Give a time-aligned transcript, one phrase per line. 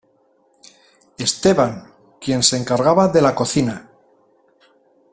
[1.19, 3.91] Esteban, quien se encargaba de la cocina.